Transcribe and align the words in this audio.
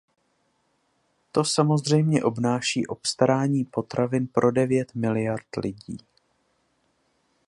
To 1.31 1.43
samozřejmě 1.43 2.23
obnáší 2.23 2.87
obstarání 2.87 3.65
potravin 3.65 4.27
pro 4.27 4.51
devět 4.51 4.95
miliard 4.95 5.45
lidí. 5.57 5.97